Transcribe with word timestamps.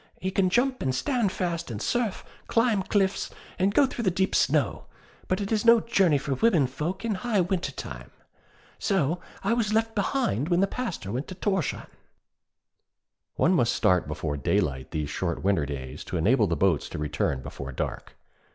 He 0.19 0.31
can 0.31 0.49
jump 0.49 0.81
and 0.81 0.95
stand 0.95 1.31
fast 1.31 1.69
in 1.69 1.79
surf, 1.79 2.25
climb 2.47 2.81
cliffs, 2.81 3.29
and 3.59 3.71
go 3.71 3.85
through 3.85 4.05
deep 4.05 4.33
snow. 4.33 4.85
But 5.27 5.39
it 5.41 5.51
is 5.51 5.63
no 5.63 5.79
journey 5.79 6.17
for 6.17 6.33
women 6.33 6.65
folk 6.65 7.05
in 7.05 7.13
high 7.13 7.39
winter 7.41 7.71
time.' 7.71 8.09
So 8.79 9.21
I 9.43 9.53
was 9.53 9.73
left 9.73 9.93
behind 9.93 10.49
when 10.49 10.59
the 10.59 10.65
Pastor 10.65 11.11
went 11.11 11.27
to 11.27 11.35
Thorshavn. 11.35 11.85
One 13.35 13.53
must 13.53 13.75
start 13.75 14.07
before 14.07 14.37
daylight 14.37 14.89
these 14.89 15.11
short 15.11 15.43
winter 15.43 15.67
days 15.67 16.03
to 16.05 16.17
enable 16.17 16.47
the 16.47 16.55
boats 16.57 16.89
to 16.89 16.97
return 16.97 17.43
before 17.43 17.71
dark. 17.71 18.15